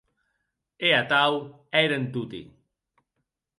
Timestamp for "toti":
2.13-2.41